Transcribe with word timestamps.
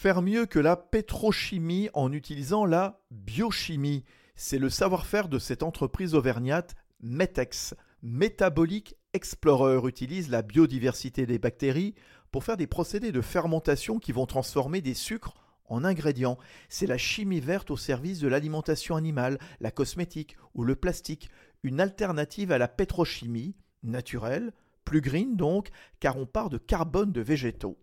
Faire 0.00 0.22
mieux 0.22 0.46
que 0.46 0.60
la 0.60 0.76
pétrochimie 0.76 1.90
en 1.92 2.12
utilisant 2.12 2.64
la 2.64 3.00
biochimie, 3.10 4.04
c'est 4.36 4.60
le 4.60 4.70
savoir-faire 4.70 5.28
de 5.28 5.40
cette 5.40 5.64
entreprise 5.64 6.14
auvergnate 6.14 6.76
Metex. 7.00 7.74
Metabolic 8.04 8.94
Explorer 9.12 9.88
utilise 9.88 10.30
la 10.30 10.42
biodiversité 10.42 11.26
des 11.26 11.40
bactéries 11.40 11.96
pour 12.30 12.44
faire 12.44 12.56
des 12.56 12.68
procédés 12.68 13.10
de 13.10 13.20
fermentation 13.20 13.98
qui 13.98 14.12
vont 14.12 14.26
transformer 14.26 14.80
des 14.82 14.94
sucres 14.94 15.34
en 15.64 15.82
ingrédients. 15.82 16.38
C'est 16.68 16.86
la 16.86 16.96
chimie 16.96 17.40
verte 17.40 17.72
au 17.72 17.76
service 17.76 18.20
de 18.20 18.28
l'alimentation 18.28 18.94
animale, 18.94 19.40
la 19.58 19.72
cosmétique 19.72 20.36
ou 20.54 20.62
le 20.62 20.76
plastique, 20.76 21.28
une 21.64 21.80
alternative 21.80 22.52
à 22.52 22.58
la 22.58 22.68
pétrochimie, 22.68 23.56
naturelle, 23.82 24.52
plus 24.84 25.00
green 25.00 25.34
donc, 25.34 25.70
car 25.98 26.16
on 26.18 26.24
part 26.24 26.50
de 26.50 26.58
carbone 26.58 27.10
de 27.10 27.20
végétaux. 27.20 27.76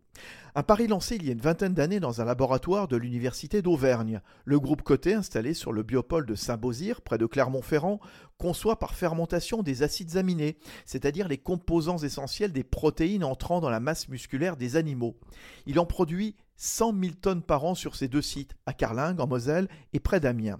Un 0.58 0.64
pari 0.64 0.88
lancé 0.88 1.18
il 1.18 1.26
y 1.26 1.30
a 1.30 1.34
une 1.34 1.42
vingtaine 1.42 1.74
d'années 1.74 2.00
dans 2.00 2.22
un 2.22 2.26
laboratoire 2.26 2.88
de 2.88 2.96
l'Université 2.96 3.62
d'Auvergne. 3.62 4.22
Le 4.46 4.60
groupe 4.60 4.84
Coté, 4.84 5.14
installé 5.14 5.54
sur 5.54 5.74
le 5.74 5.84
biopôle 5.84 6.26
de 6.26 6.36
Saint-Beauzire, 6.36 7.02
près 7.02 7.18
de 7.18 7.26
Clermont-Ferrand, 7.26 8.00
conçoit 8.38 8.80
par 8.80 8.94
fermentation 8.94 9.64
des 9.64 9.84
acides 9.84 10.16
aminés, 10.16 10.58
c'est-à-dire 10.86 11.28
les 11.28 11.38
composants 11.38 11.98
essentiels 11.98 12.54
des 12.54 12.64
protéines 12.64 13.26
entrant 13.26 13.60
dans 13.60 13.70
la 13.70 13.82
masse 13.82 14.08
musculaire 14.08 14.56
des 14.56 14.78
animaux. 14.78 15.18
Il 15.66 15.80
en 15.80 15.86
produit 15.86 16.36
100 16.58 16.94
000 17.02 17.14
tonnes 17.22 17.42
par 17.42 17.66
an 17.66 17.76
sur 17.76 17.96
ces 17.96 18.08
deux 18.08 18.22
sites, 18.22 18.56
à 18.66 18.74
Carlingues 18.74 19.20
en 19.20 19.28
Moselle 19.28 19.68
et 19.94 20.00
près 20.00 20.20
d'Amiens. 20.20 20.60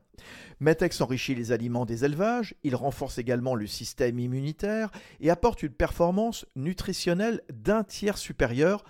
Metex 0.60 1.00
enrichit 1.02 1.36
les 1.36 1.52
aliments 1.52 1.86
des 1.86 2.04
élevages, 2.04 2.56
il 2.64 2.76
renforce 2.76 3.18
également 3.18 3.56
le 3.56 3.68
système 3.68 4.20
immunitaire 4.20 4.92
et 5.22 5.30
apporte 5.30 5.64
une 5.64 5.70
performance 5.70 6.46
nutritionnelle 6.56 7.42
d'un 7.50 7.84
tiers 7.84 8.18
supérieure 8.18 8.84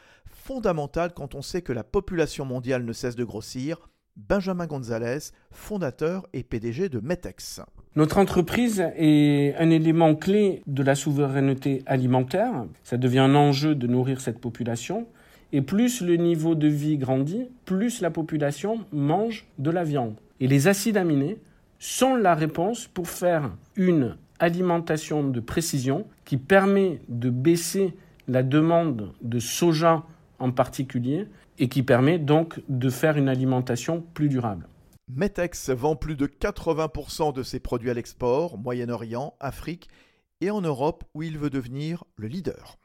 fondamentale 0.46 1.12
quand 1.16 1.34
on 1.34 1.42
sait 1.42 1.64
que 1.64 1.74
la 1.74 1.84
population 1.84 2.46
mondiale 2.46 2.86
ne 2.86 2.94
cesse 2.94 3.16
de 3.16 3.24
grossir. 3.24 3.90
Benjamin 4.16 4.68
Gonzalez, 4.68 5.32
fondateur 5.50 6.28
et 6.34 6.44
PDG 6.44 6.88
de 6.88 7.00
Metex. 7.00 7.62
Notre 7.96 8.20
entreprise 8.20 8.86
est 8.96 9.56
un 9.58 9.72
élément 9.72 10.14
clé 10.14 10.62
de 10.68 10.84
la 10.84 10.94
souveraineté 10.94 11.82
alimentaire. 11.88 12.66
Ça 12.84 12.98
devient 12.98 13.20
un 13.20 13.34
enjeu 13.34 13.74
de 13.74 13.88
nourrir 13.88 14.22
cette 14.22 14.40
population. 14.40 15.08
Et 15.52 15.64
plus 15.64 16.02
le 16.02 16.16
niveau 16.16 16.54
de 16.54 16.68
vie 16.68 16.98
grandit, 16.98 17.50
plus 17.66 18.02
la 18.02 18.12
population 18.12 18.86
mange 18.92 19.48
de 19.58 19.72
la 19.72 19.84
viande. 19.84 20.16
Et 20.40 20.48
les 20.48 20.68
acides 20.68 20.98
aminés 20.98 21.40
sont 21.80 22.16
la 22.16 22.36
réponse 22.36 22.88
pour 22.88 23.10
faire 23.10 23.50
une 23.76 24.16
alimentation 24.38 25.28
de 25.28 25.40
précision 25.40 26.06
qui 26.24 26.38
permet 26.38 27.02
de 27.10 27.32
baisser 27.32 27.96
la 28.28 28.44
demande 28.44 29.12
de 29.22 29.40
soja 29.40 30.04
en 30.40 30.52
particulier, 30.52 31.28
et 31.58 31.70
qui 31.70 31.84
permet 31.84 32.20
donc 32.20 32.62
de 32.70 32.90
faire 32.90 33.18
une 33.18 33.30
alimentation 33.30 34.04
plus 34.14 34.30
durable. 34.30 34.68
Metex 35.08 35.70
vend 35.70 35.96
plus 35.96 36.16
de 36.16 36.26
80% 36.26 37.34
de 37.34 37.44
ses 37.44 37.60
produits 37.60 37.92
à 37.92 37.94
l'export, 37.94 38.58
Moyen-Orient, 38.58 39.36
Afrique 39.40 39.88
et 40.42 40.50
en 40.50 40.62
Europe 40.62 41.04
où 41.14 41.22
il 41.24 41.38
veut 41.38 41.50
devenir 41.50 42.04
le 42.16 42.28
leader. 42.28 42.78